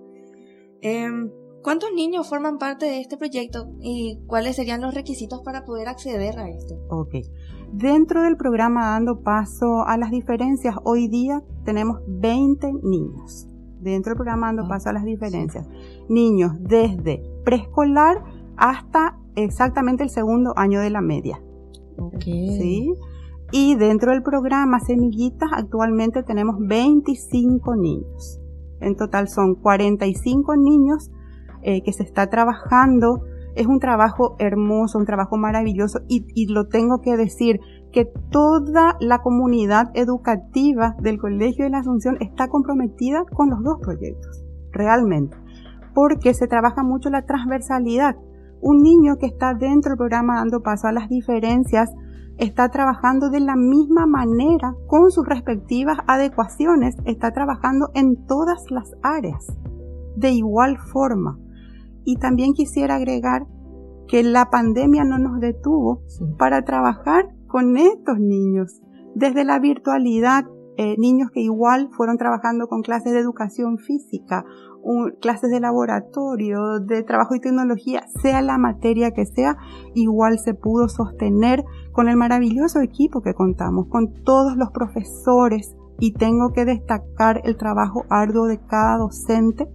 Em, 0.80 1.30
¿Cuántos 1.62 1.92
niños 1.92 2.28
forman 2.28 2.58
parte 2.58 2.86
de 2.86 3.00
este 3.00 3.16
proyecto 3.16 3.68
y 3.80 4.18
cuáles 4.26 4.56
serían 4.56 4.80
los 4.80 4.94
requisitos 4.94 5.42
para 5.44 5.64
poder 5.64 5.88
acceder 5.88 6.38
a 6.38 6.48
este? 6.48 6.74
Ok. 6.90 7.14
Dentro 7.72 8.22
del 8.22 8.36
programa 8.36 8.90
Dando 8.90 9.22
Paso 9.22 9.86
a 9.86 9.96
las 9.96 10.10
Diferencias, 10.10 10.76
hoy 10.84 11.08
día 11.08 11.42
tenemos 11.64 12.00
20 12.06 12.70
niños. 12.82 13.48
Dentro 13.80 14.10
del 14.10 14.16
programa 14.16 14.48
Dando 14.48 14.64
Ah, 14.64 14.68
Paso 14.68 14.90
a 14.90 14.92
las 14.92 15.04
Diferencias. 15.04 15.66
Niños 16.06 16.52
desde 16.60 17.22
preescolar 17.46 18.22
hasta 18.58 19.18
exactamente 19.36 20.02
el 20.02 20.10
segundo 20.10 20.52
año 20.54 20.80
de 20.80 20.90
la 20.90 21.00
media. 21.00 21.42
Ok. 21.96 22.24
¿sí? 22.24 22.92
Y 23.52 23.74
dentro 23.76 24.12
del 24.12 24.22
programa 24.22 24.78
Semillitas 24.78 25.48
actualmente 25.54 26.22
tenemos 26.22 26.56
25 26.58 27.74
niños. 27.76 28.38
En 28.80 28.96
total 28.96 29.28
son 29.28 29.54
45 29.54 30.56
niños 30.56 31.10
eh, 31.62 31.82
que 31.82 31.94
se 31.94 32.02
está 32.02 32.28
trabajando. 32.28 33.24
Es 33.54 33.66
un 33.66 33.80
trabajo 33.80 34.36
hermoso, 34.38 34.98
un 34.98 35.06
trabajo 35.06 35.36
maravilloso 35.36 36.00
y, 36.08 36.46
lo 36.52 36.68
tengo 36.68 37.00
que 37.00 37.16
decir 37.16 37.60
que 37.92 38.06
toda 38.30 38.96
la 39.00 39.20
comunidad 39.20 39.90
educativa 39.94 40.96
del 41.00 41.18
Colegio 41.18 41.64
de 41.64 41.70
la 41.70 41.78
Asunción 41.78 42.16
está 42.20 42.48
comprometida 42.48 43.24
con 43.32 43.50
los 43.50 43.62
dos 43.62 43.78
proyectos, 43.80 44.44
realmente, 44.70 45.36
porque 45.94 46.34
se 46.34 46.48
trabaja 46.48 46.82
mucho 46.82 47.10
la 47.10 47.26
transversalidad. 47.26 48.16
Un 48.60 48.82
niño 48.82 49.16
que 49.18 49.26
está 49.26 49.54
dentro 49.54 49.90
del 49.90 49.98
programa 49.98 50.36
dando 50.36 50.62
paso 50.62 50.86
a 50.86 50.92
las 50.92 51.08
diferencias 51.08 51.90
está 52.38 52.70
trabajando 52.70 53.28
de 53.28 53.40
la 53.40 53.56
misma 53.56 54.06
manera 54.06 54.74
con 54.86 55.10
sus 55.10 55.26
respectivas 55.26 55.98
adecuaciones, 56.06 56.96
está 57.04 57.32
trabajando 57.32 57.90
en 57.94 58.26
todas 58.26 58.70
las 58.70 58.94
áreas 59.02 59.46
de 60.16 60.30
igual 60.30 60.78
forma. 60.78 61.38
Y 62.04 62.16
también 62.16 62.52
quisiera 62.52 62.96
agregar 62.96 63.46
que 64.08 64.22
la 64.22 64.50
pandemia 64.50 65.04
no 65.04 65.18
nos 65.18 65.40
detuvo 65.40 66.02
para 66.38 66.62
trabajar 66.64 67.28
con 67.46 67.76
estos 67.76 68.18
niños. 68.18 68.80
Desde 69.14 69.44
la 69.44 69.58
virtualidad, 69.58 70.44
eh, 70.76 70.96
niños 70.98 71.30
que 71.30 71.40
igual 71.40 71.90
fueron 71.92 72.16
trabajando 72.16 72.66
con 72.66 72.82
clases 72.82 73.12
de 73.12 73.20
educación 73.20 73.78
física, 73.78 74.44
clases 75.20 75.50
de 75.50 75.60
laboratorio, 75.60 76.80
de 76.80 77.02
trabajo 77.04 77.34
y 77.34 77.40
tecnología, 77.40 78.02
sea 78.20 78.42
la 78.42 78.58
materia 78.58 79.12
que 79.12 79.26
sea, 79.26 79.56
igual 79.94 80.38
se 80.38 80.54
pudo 80.54 80.88
sostener 80.88 81.64
con 81.92 82.08
el 82.08 82.16
maravilloso 82.16 82.80
equipo 82.80 83.22
que 83.22 83.34
contamos, 83.34 83.86
con 83.88 84.12
todos 84.24 84.56
los 84.56 84.70
profesores 84.72 85.76
y 86.00 86.14
tengo 86.14 86.52
que 86.52 86.64
destacar 86.64 87.42
el 87.44 87.56
trabajo 87.56 88.04
arduo 88.10 88.46
de 88.46 88.58
cada 88.58 88.98
docente 88.98 89.68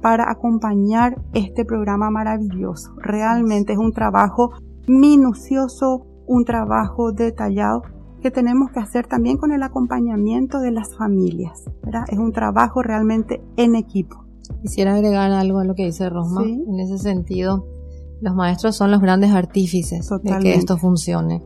para 0.00 0.30
acompañar 0.30 1.20
este 1.32 1.64
programa 1.64 2.10
maravilloso. 2.10 2.94
Realmente 2.96 3.72
es 3.72 3.78
un 3.78 3.92
trabajo 3.92 4.52
minucioso, 4.86 6.06
un 6.26 6.44
trabajo 6.44 7.12
detallado 7.12 7.82
que 8.20 8.30
tenemos 8.30 8.70
que 8.70 8.80
hacer 8.80 9.06
también 9.06 9.36
con 9.36 9.52
el 9.52 9.62
acompañamiento 9.62 10.60
de 10.60 10.72
las 10.72 10.94
familias. 10.96 11.64
Es 12.10 12.18
un 12.18 12.32
trabajo 12.32 12.82
realmente 12.82 13.42
en 13.56 13.74
equipo. 13.74 14.24
Quisiera 14.62 14.94
agregar 14.94 15.30
algo 15.30 15.58
a 15.58 15.64
lo 15.64 15.74
que 15.74 15.86
dice 15.86 16.08
Rosma. 16.10 16.42
En 16.44 16.80
ese 16.80 16.98
sentido, 16.98 17.66
los 18.20 18.34
maestros 18.34 18.76
son 18.76 18.90
los 18.90 19.00
grandes 19.00 19.32
artífices 19.32 20.08
de 20.22 20.38
que 20.38 20.54
esto 20.54 20.76
funcione. 20.76 21.42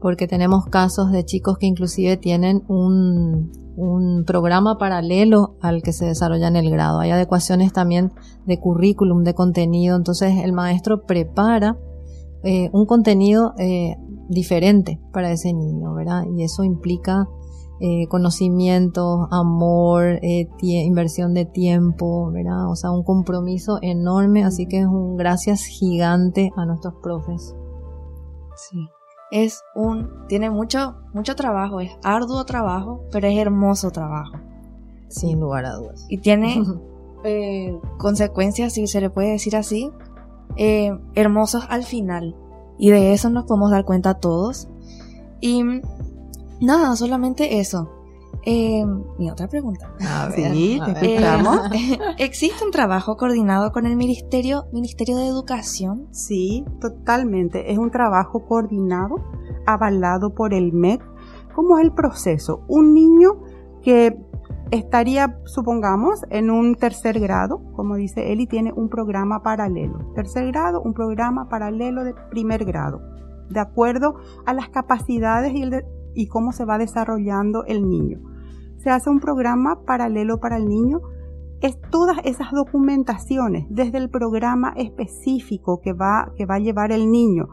Porque 0.00 0.26
tenemos 0.26 0.66
casos 0.66 1.10
de 1.12 1.24
chicos 1.24 1.58
que 1.58 1.66
inclusive 1.66 2.16
tienen 2.16 2.62
un, 2.68 3.52
un 3.76 3.99
programa 4.24 4.78
paralelo 4.78 5.56
al 5.60 5.82
que 5.82 5.92
se 5.92 6.06
desarrolla 6.06 6.48
en 6.48 6.56
el 6.56 6.70
grado. 6.70 7.00
Hay 7.00 7.10
adecuaciones 7.10 7.72
también 7.72 8.12
de 8.46 8.58
currículum, 8.58 9.24
de 9.24 9.34
contenido. 9.34 9.96
Entonces 9.96 10.42
el 10.42 10.52
maestro 10.52 11.06
prepara 11.06 11.76
eh, 12.42 12.70
un 12.72 12.86
contenido 12.86 13.54
eh, 13.58 13.96
diferente 14.28 15.00
para 15.12 15.30
ese 15.30 15.52
niño, 15.52 15.94
¿verdad? 15.94 16.24
Y 16.36 16.44
eso 16.44 16.64
implica 16.64 17.26
eh, 17.82 18.08
conocimiento, 18.08 19.26
amor, 19.30 20.18
eh, 20.22 20.48
inversión 20.60 21.32
de 21.32 21.46
tiempo, 21.46 22.30
¿verdad? 22.30 22.70
O 22.70 22.76
sea, 22.76 22.90
un 22.90 23.02
compromiso 23.04 23.78
enorme, 23.80 24.44
así 24.44 24.66
que 24.66 24.80
es 24.80 24.86
un 24.86 25.16
gracias 25.16 25.64
gigante 25.64 26.50
a 26.56 26.66
nuestros 26.66 26.92
profes. 27.02 27.54
Sí. 28.54 28.78
Es 29.30 29.62
un, 29.74 30.26
tiene 30.28 30.50
mucho, 30.50 30.96
mucho 31.12 31.36
trabajo, 31.36 31.80
es 31.80 31.92
arduo 32.02 32.44
trabajo, 32.44 33.04
pero 33.12 33.28
es 33.28 33.38
hermoso 33.38 33.90
trabajo. 33.90 34.38
Sin 35.08 35.40
lugar 35.40 35.66
a 35.66 35.74
dudas. 35.74 36.06
Y 36.08 36.18
tiene 36.18 36.62
eh, 37.24 37.78
consecuencias, 37.98 38.74
si 38.74 38.86
se 38.86 39.00
le 39.00 39.10
puede 39.10 39.32
decir 39.32 39.56
así, 39.56 39.90
eh, 40.56 40.96
hermosos 41.14 41.64
al 41.68 41.84
final. 41.84 42.36
Y 42.78 42.90
de 42.90 43.12
eso 43.12 43.30
nos 43.30 43.44
podemos 43.44 43.70
dar 43.70 43.84
cuenta 43.84 44.14
todos. 44.14 44.68
Y 45.40 45.62
nada, 46.60 46.96
solamente 46.96 47.60
eso. 47.60 47.90
Eh, 48.44 48.84
mi 49.18 49.30
otra 49.30 49.48
pregunta. 49.48 49.94
sí, 50.34 50.80
te 51.00 51.16
eh, 51.16 51.20
¿Existe 52.18 52.64
un 52.64 52.70
trabajo 52.70 53.16
coordinado 53.16 53.70
con 53.72 53.86
el 53.86 53.96
Ministerio, 53.96 54.64
Ministerio 54.72 55.16
de 55.16 55.26
Educación? 55.26 56.08
Sí, 56.10 56.64
totalmente. 56.80 57.72
Es 57.72 57.78
un 57.78 57.90
trabajo 57.90 58.46
coordinado, 58.46 59.16
avalado 59.66 60.34
por 60.34 60.54
el 60.54 60.72
MEC. 60.72 61.02
¿Cómo 61.54 61.78
es 61.78 61.84
el 61.84 61.92
proceso? 61.92 62.64
Un 62.68 62.94
niño 62.94 63.42
que 63.82 64.16
estaría, 64.70 65.38
supongamos, 65.44 66.22
en 66.30 66.50
un 66.50 66.76
tercer 66.76 67.18
grado, 67.20 67.60
como 67.74 67.96
dice 67.96 68.32
él, 68.32 68.40
y 68.40 68.46
tiene 68.46 68.72
un 68.72 68.88
programa 68.88 69.42
paralelo. 69.42 70.12
Tercer 70.14 70.46
grado, 70.46 70.80
un 70.80 70.94
programa 70.94 71.48
paralelo 71.48 72.04
de 72.04 72.14
primer 72.30 72.64
grado, 72.64 73.00
de 73.50 73.60
acuerdo 73.60 74.14
a 74.46 74.54
las 74.54 74.68
capacidades 74.68 75.52
y, 75.54 75.68
y 76.14 76.28
cómo 76.28 76.52
se 76.52 76.64
va 76.64 76.78
desarrollando 76.78 77.64
el 77.64 77.88
niño. 77.88 78.29
Se 78.82 78.90
hace 78.90 79.10
un 79.10 79.20
programa 79.20 79.84
paralelo 79.84 80.40
para 80.40 80.56
el 80.56 80.66
niño. 80.66 81.00
Es 81.60 81.78
todas 81.90 82.16
esas 82.24 82.50
documentaciones, 82.52 83.66
desde 83.68 83.98
el 83.98 84.08
programa 84.08 84.72
específico 84.76 85.80
que 85.82 85.92
va, 85.92 86.32
que 86.36 86.46
va 86.46 86.54
a 86.54 86.60
llevar 86.60 86.90
el 86.90 87.10
niño, 87.10 87.48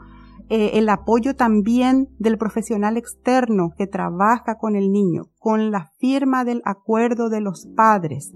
eh, 0.50 0.72
el 0.76 0.88
apoyo 0.88 1.36
también 1.36 2.08
del 2.18 2.38
profesional 2.38 2.96
externo 2.96 3.74
que 3.78 3.86
trabaja 3.86 4.56
con 4.56 4.78
el 4.78 4.94
niño, 4.94 5.26
con 5.40 5.72
la 5.72 5.92
firma 6.00 6.46
del 6.46 6.62
acuerdo 6.64 7.30
de 7.30 7.42
los 7.42 7.68
padres, 7.76 8.34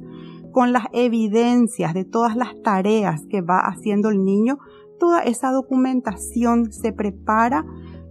con 0.51 0.74
las 0.74 0.88
evidencias 0.91 1.93
de 1.93 2.03
todas 2.03 2.36
las 2.36 2.62
tareas 2.62 3.25
que 3.29 3.39
va 3.39 3.60
haciendo 3.60 4.10
el 4.10 4.25
niño, 4.25 4.57
toda 5.00 5.21
esa 5.24 5.51
documentación 5.51 6.74
se 6.74 6.91
prepara 6.91 7.65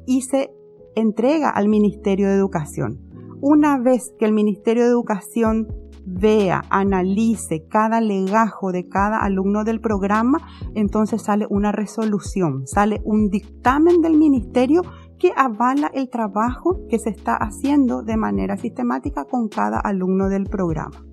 y 0.06 0.22
se 0.22 0.50
entrega 0.94 1.50
al 1.50 1.68
Ministerio 1.68 2.28
de 2.28 2.36
Educación. 2.36 3.09
Una 3.40 3.78
vez 3.78 4.12
que 4.18 4.26
el 4.26 4.32
Ministerio 4.32 4.84
de 4.84 4.90
Educación 4.90 5.68
vea, 6.04 6.62
analice 6.70 7.66
cada 7.68 8.00
legajo 8.00 8.72
de 8.72 8.88
cada 8.88 9.18
alumno 9.18 9.64
del 9.64 9.80
programa, 9.80 10.38
entonces 10.74 11.22
sale 11.22 11.46
una 11.48 11.72
resolución, 11.72 12.66
sale 12.66 13.00
un 13.04 13.28
dictamen 13.30 14.00
del 14.00 14.16
ministerio 14.16 14.82
que 15.18 15.32
avala 15.36 15.90
el 15.94 16.08
trabajo 16.08 16.80
que 16.88 16.98
se 16.98 17.10
está 17.10 17.36
haciendo 17.36 18.02
de 18.02 18.16
manera 18.16 18.56
sistemática 18.56 19.24
con 19.24 19.48
cada 19.48 19.78
alumno 19.78 20.28
del 20.28 20.44
programa. 20.44 21.04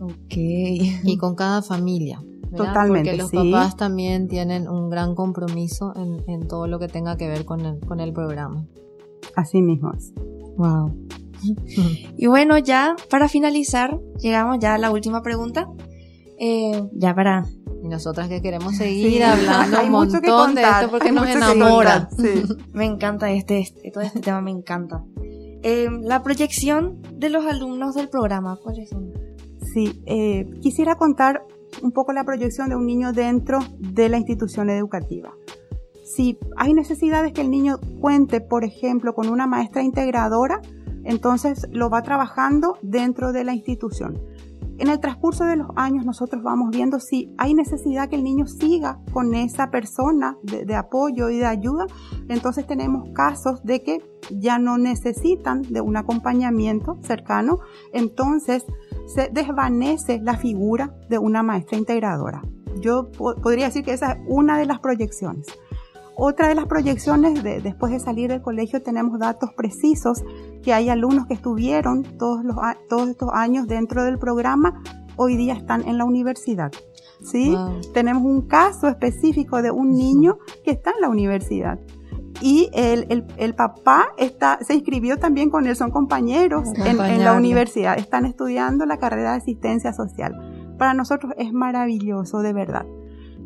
Ok. 0.00 0.36
Y 0.36 1.16
con 1.18 1.34
cada 1.34 1.62
familia. 1.62 2.22
Totalmente. 2.54 3.10
Porque 3.10 3.22
los 3.22 3.52
papás 3.52 3.76
también 3.76 4.28
tienen 4.28 4.68
un 4.68 4.88
gran 4.88 5.14
compromiso 5.14 5.92
en, 5.96 6.46
todo 6.46 6.66
lo 6.68 6.78
que 6.78 6.88
tenga 6.88 7.16
que 7.16 7.28
ver 7.28 7.44
con 7.44 7.60
el, 7.60 7.80
con 7.80 8.00
el 8.00 8.12
programa. 8.12 8.66
Así 9.34 9.60
mismo 9.62 9.92
es. 9.92 10.14
Wow. 10.56 11.05
Y 12.16 12.26
bueno, 12.26 12.58
ya 12.58 12.96
para 13.10 13.28
finalizar, 13.28 13.98
llegamos 14.18 14.58
ya 14.60 14.74
a 14.74 14.78
la 14.78 14.90
última 14.90 15.22
pregunta. 15.22 15.68
Eh, 16.38 16.82
ya 16.92 17.14
para 17.14 17.44
y 17.82 17.88
nosotras 17.88 18.28
que 18.28 18.42
queremos 18.42 18.76
seguir 18.76 19.22
hablando 19.24 19.82
un 19.84 19.90
montón 19.90 20.54
de 20.54 20.62
esto 20.62 20.90
porque 20.90 21.12
nos 21.12 21.28
enamora. 21.28 22.08
me 22.72 22.84
encanta 22.84 23.30
este, 23.30 23.60
este, 23.60 23.90
todo 23.90 24.02
este 24.02 24.20
tema 24.20 24.40
me 24.40 24.50
encanta. 24.50 25.04
Eh, 25.62 25.88
la 26.02 26.22
proyección 26.22 27.02
de 27.12 27.30
los 27.30 27.44
alumnos 27.44 27.94
del 27.94 28.08
programa. 28.08 28.58
Sí, 29.72 30.02
eh, 30.06 30.48
quisiera 30.60 30.96
contar 30.96 31.42
un 31.82 31.92
poco 31.92 32.12
la 32.12 32.24
proyección 32.24 32.68
de 32.68 32.76
un 32.76 32.86
niño 32.86 33.12
dentro 33.12 33.58
de 33.78 34.08
la 34.08 34.16
institución 34.16 34.70
educativa. 34.70 35.32
Si 36.04 36.38
hay 36.56 36.72
necesidades 36.72 37.32
que 37.32 37.40
el 37.40 37.50
niño 37.50 37.78
cuente, 38.00 38.40
por 38.40 38.64
ejemplo, 38.64 39.14
con 39.14 39.28
una 39.28 39.46
maestra 39.46 39.82
integradora, 39.82 40.60
entonces 41.06 41.66
lo 41.70 41.88
va 41.88 42.02
trabajando 42.02 42.78
dentro 42.82 43.32
de 43.32 43.44
la 43.44 43.54
institución. 43.54 44.20
En 44.78 44.88
el 44.88 45.00
transcurso 45.00 45.44
de 45.44 45.56
los 45.56 45.68
años 45.74 46.04
nosotros 46.04 46.42
vamos 46.42 46.68
viendo 46.70 47.00
si 47.00 47.34
hay 47.38 47.54
necesidad 47.54 48.10
que 48.10 48.16
el 48.16 48.24
niño 48.24 48.46
siga 48.46 49.00
con 49.12 49.34
esa 49.34 49.70
persona 49.70 50.36
de, 50.42 50.74
apoyo 50.74 51.30
y 51.30 51.38
de 51.38 51.46
ayuda. 51.46 51.86
Entonces 52.28 52.66
tenemos 52.66 53.08
casos 53.14 53.64
de 53.64 53.82
que 53.82 54.04
ya 54.30 54.58
no 54.58 54.76
necesitan 54.76 55.62
de 55.62 55.80
un 55.80 55.96
acompañamiento 55.96 56.98
cercano. 57.02 57.60
Entonces 57.94 58.66
se 59.06 59.30
desvanece 59.32 60.20
la 60.20 60.36
figura 60.36 60.94
de 61.08 61.18
una 61.18 61.42
maestra 61.42 61.78
integradora. 61.78 62.42
Yo 62.78 63.10
podría 63.10 63.66
decir 63.66 63.82
que 63.82 63.94
esa 63.94 64.12
es 64.12 64.18
una 64.26 64.58
de 64.58 64.66
las 64.66 64.80
proyecciones. 64.80 65.46
Otra 66.18 66.48
de 66.48 66.54
las 66.54 66.64
proyecciones, 66.64 67.42
de, 67.42 67.60
después 67.60 67.92
de 67.92 68.00
salir 68.00 68.30
del 68.30 68.40
colegio, 68.40 68.82
tenemos 68.82 69.18
datos 69.18 69.50
precisos 69.52 70.24
que 70.62 70.72
hay 70.72 70.88
alumnos 70.88 71.26
que 71.26 71.34
estuvieron 71.34 72.04
todos, 72.18 72.42
los, 72.42 72.56
todos 72.88 73.10
estos 73.10 73.28
años 73.34 73.66
dentro 73.66 74.02
del 74.02 74.18
programa, 74.18 74.82
hoy 75.16 75.36
día 75.36 75.52
están 75.52 75.86
en 75.86 75.98
la 75.98 76.06
universidad. 76.06 76.72
¿sí? 77.20 77.54
Tenemos 77.92 78.22
un 78.22 78.48
caso 78.48 78.88
específico 78.88 79.60
de 79.60 79.70
un 79.70 79.94
niño 79.94 80.38
que 80.64 80.70
está 80.70 80.92
en 80.92 81.02
la 81.02 81.10
universidad. 81.10 81.78
y 82.40 82.70
el, 82.72 83.06
el, 83.10 83.26
el, 83.36 83.54
papá 83.54 84.08
está, 84.16 84.58
se 84.62 84.74
inscribió 84.74 85.18
también 85.18 85.50
con 85.50 85.66
él, 85.66 85.76
son 85.76 85.90
compañeros 85.90 86.66
en, 86.76 86.98
en, 86.98 87.24
la 87.24 87.34
universidad, 87.34 87.98
están 87.98 88.24
estudiando 88.24 88.86
la 88.86 88.96
carrera 88.96 89.32
de 89.32 89.38
asistencia 89.38 89.92
social. 89.92 90.34
Para 90.78 90.94
nosotros 90.94 91.34
es 91.36 91.52
maravilloso, 91.52 92.40
de 92.40 92.54
verdad. 92.54 92.86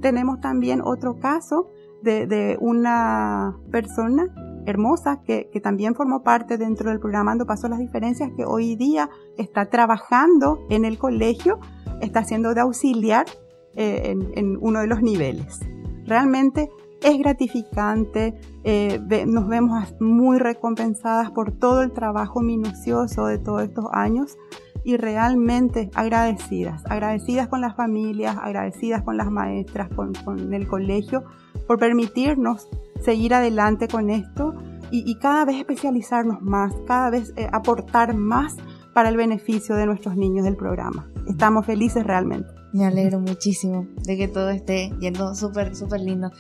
Tenemos 0.01 0.41
también 0.41 0.81
otro 0.83 1.19
caso 1.19 1.71
de, 2.03 2.27
de 2.27 2.57
una 2.61 3.57
persona 3.71 4.27
hermosa 4.67 5.23
que, 5.23 5.49
que, 5.53 5.61
también 5.61 5.95
formó 5.95 6.23
parte 6.23 6.59
dentro 6.59 6.91
del 6.91 7.01
programa 7.01 7.33
Ando 7.33 7.47
Paso 7.47 7.69
las 7.69 7.79
Diferencias, 7.79 8.31
que 8.37 8.45
hoy 8.45 8.77
día 8.77 9.09
está 9.39 9.71
trabajando 9.71 10.61
en 10.69 10.85
el 10.85 10.99
colegio, 10.99 11.59
está 12.01 12.21
haciendo 12.21 12.55
de 12.55 12.61
auxiliar 12.61 13.27
eh, 13.75 14.03
en, 14.05 14.31
en 14.35 14.59
uno 14.61 14.81
de 14.81 14.87
los 14.87 15.03
niveles. 15.03 15.61
Realmente 16.05 16.71
es 17.03 17.19
gratificante, 17.19 18.39
eh, 18.65 19.01
ve, 19.03 19.27
nos 19.27 19.49
vemos 19.49 19.95
muy 20.01 20.39
recompensadas 20.39 21.31
por 21.31 21.53
todo 21.53 21.83
el 21.83 21.93
trabajo 21.93 22.41
minucioso 22.41 23.27
de 23.27 23.39
todos 23.39 23.63
estos 23.63 23.87
años 23.93 24.37
y 24.85 24.97
realmente 24.97 25.91
agradecidas, 25.95 26.85
agradecidas 26.87 27.49
con 27.49 27.61
las 27.61 27.77
familias, 27.77 28.37
agradecidas 28.41 29.03
con 29.03 29.17
las 29.17 29.31
maestras, 29.31 29.89
con, 29.91 30.13
con 30.25 30.53
el 30.53 30.67
colegio, 30.67 31.25
por 31.71 31.79
permitirnos 31.79 32.69
seguir 33.01 33.33
adelante 33.33 33.87
con 33.87 34.11
esto 34.11 34.55
y, 34.91 35.09
y 35.09 35.15
cada 35.21 35.45
vez 35.45 35.55
especializarnos 35.55 36.43
más, 36.43 36.75
cada 36.85 37.11
vez 37.11 37.33
eh, 37.37 37.47
aportar 37.53 38.13
más 38.13 38.57
para 38.93 39.09
el 39.09 39.17
beneficio 39.17 39.77
de 39.77 39.87
nuestros 39.87 40.17
niños 40.17 40.45
del 40.45 40.57
programa. 40.57 41.09
Estamos 41.29 41.65
felices 41.65 42.05
realmente. 42.05 42.51
Me 42.73 42.87
alegro 42.87 43.21
muchísimo 43.21 43.87
de 44.03 44.17
que 44.17 44.27
todo 44.27 44.51
esté 44.51 44.93
yendo 44.99 45.33
súper, 45.37 45.77
súper 45.77 46.01
lindo. 46.01 46.33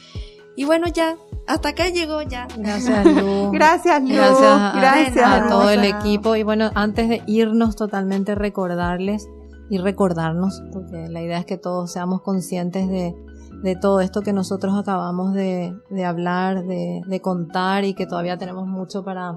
Y 0.56 0.64
bueno, 0.64 0.88
ya, 0.88 1.14
hasta 1.46 1.68
acá 1.68 1.90
llegó 1.90 2.22
ya. 2.22 2.48
Gracias, 2.58 3.06
Lu. 3.14 3.52
gracias, 3.52 4.02
Lu. 4.02 4.08
Gracias, 4.08 4.42
a, 4.42 4.72
gracias 4.80 5.30
a 5.30 5.48
todo 5.48 5.70
el 5.70 5.84
equipo. 5.84 6.34
Y 6.34 6.42
bueno, 6.42 6.72
antes 6.74 7.08
de 7.08 7.22
irnos 7.28 7.76
totalmente 7.76 8.34
recordarles 8.34 9.28
y 9.70 9.78
recordarnos, 9.78 10.60
porque 10.72 11.06
la 11.08 11.22
idea 11.22 11.38
es 11.38 11.46
que 11.46 11.56
todos 11.56 11.92
seamos 11.92 12.20
conscientes 12.22 12.88
de, 12.88 13.14
de 13.62 13.76
todo 13.76 14.00
esto 14.00 14.22
que 14.22 14.32
nosotros 14.32 14.74
acabamos 14.78 15.34
de, 15.34 15.74
de 15.90 16.04
hablar, 16.04 16.64
de, 16.64 17.02
de, 17.06 17.20
contar 17.20 17.84
y 17.84 17.94
que 17.94 18.06
todavía 18.06 18.38
tenemos 18.38 18.66
mucho 18.66 19.04
para, 19.04 19.36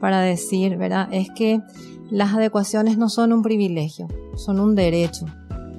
para 0.00 0.20
decir, 0.20 0.76
¿verdad? 0.76 1.08
Es 1.12 1.30
que 1.30 1.60
las 2.10 2.34
adecuaciones 2.34 2.98
no 2.98 3.08
son 3.08 3.32
un 3.32 3.42
privilegio, 3.42 4.08
son 4.36 4.60
un 4.60 4.74
derecho, 4.74 5.26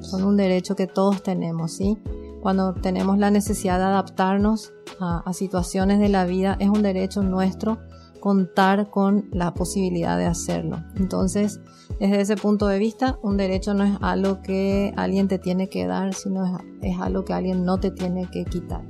son 0.02 0.24
un 0.24 0.38
derecho 0.38 0.76
que 0.76 0.88
todos 0.88 1.22
tenemos, 1.24 1.74
¿sí? 1.74 1.98
Cuando 2.42 2.74
tenemos 2.74 3.18
la 3.18 3.32
necesidad 3.32 3.78
de 3.78 3.86
adaptarnos 3.86 4.74
a, 5.00 5.20
a 5.26 5.34
situaciones 5.34 6.00
de 6.00 6.10
la 6.10 6.26
vida, 6.26 6.58
es 6.60 6.70
un 6.70 6.82
derecho 6.82 7.22
nuestro 7.24 7.80
contar 8.26 8.90
con 8.90 9.30
la 9.32 9.54
posibilidad 9.54 10.18
de 10.18 10.26
hacerlo. 10.26 10.84
Entonces, 10.96 11.60
desde 12.00 12.22
ese 12.22 12.36
punto 12.36 12.66
de 12.66 12.80
vista, 12.80 13.20
un 13.22 13.38
derecho 13.38 13.76
no 13.76 13.84
es 13.84 13.96
algo 14.02 14.42
que 14.42 14.96
alguien 14.98 15.28
te 15.28 15.38
tiene 15.38 15.70
que 15.70 15.86
dar, 15.86 16.16
sino 16.16 16.60
es, 16.82 17.00
algo 17.00 17.24
que 17.24 17.34
alguien 17.34 17.66
no 17.66 17.80
te 17.80 17.92
tiene 17.92 18.28
que 18.32 18.44
quitar. 18.46 18.82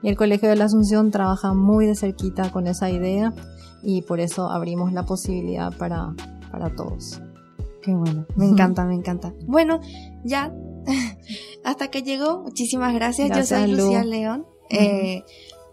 Y 0.00 0.10
el 0.10 0.16
Colegio 0.16 0.48
de 0.48 0.54
la 0.54 0.66
Asunción 0.66 1.10
trabaja 1.10 1.54
muy 1.54 1.86
de 1.86 1.96
cerquita 1.96 2.52
con 2.52 2.68
esa 2.68 2.88
idea 2.88 3.34
y 3.82 4.02
por 4.02 4.20
eso 4.20 4.48
abrimos 4.48 4.92
la 4.92 5.04
posibilidad 5.04 5.76
para, 5.76 6.14
para 6.52 6.72
todos. 6.76 7.20
Qué 7.82 7.92
bueno, 7.92 8.26
me 8.36 8.46
encanta, 8.46 8.84
me 8.84 8.94
encanta. 8.94 9.34
Bueno, 9.48 9.80
ya 10.22 10.54
hasta 11.64 11.88
que 11.88 12.04
llegó, 12.04 12.44
muchísimas 12.44 12.94
gracias. 12.94 13.28
gracias 13.28 13.58
Yo 13.58 13.66
soy 13.66 13.76
Lu. 13.76 13.84
Lucía 13.86 14.04
León. 14.04 14.46
Eh, 14.70 15.24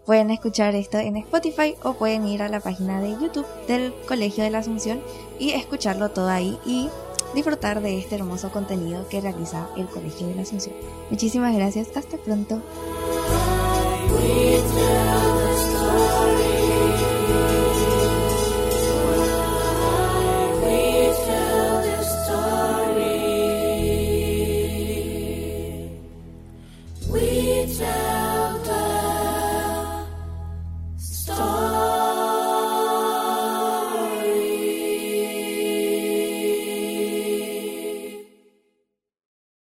pueden 0.06 0.30
escuchar 0.30 0.74
esto 0.74 0.98
en 0.98 1.16
Spotify 1.16 1.74
o 1.82 1.94
pueden 1.94 2.26
ir 2.26 2.42
a 2.42 2.48
la 2.48 2.60
página 2.60 3.00
de 3.00 3.12
YouTube 3.12 3.46
del 3.66 3.92
Colegio 4.06 4.44
de 4.44 4.50
la 4.50 4.58
Asunción 4.58 5.00
y 5.38 5.50
escucharlo 5.50 6.10
todo 6.10 6.28
ahí 6.28 6.58
y 6.64 6.88
disfrutar 7.34 7.80
de 7.80 7.98
este 7.98 8.16
hermoso 8.16 8.50
contenido 8.50 9.08
que 9.08 9.20
realiza 9.20 9.68
el 9.76 9.86
Colegio 9.86 10.26
de 10.26 10.34
la 10.34 10.42
Asunción. 10.42 10.74
Muchísimas 11.10 11.54
gracias, 11.54 11.88
hasta 11.96 12.18
pronto. 12.18 12.60